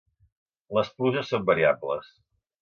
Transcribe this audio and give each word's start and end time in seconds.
Les 0.77 0.89
pluges 1.01 1.29
són 1.33 1.45
variables. 1.51 2.11